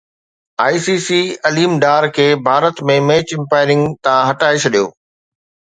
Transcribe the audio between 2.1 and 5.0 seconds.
کي Bharat ۾ match umpiring تان هٽائي ڇڏيو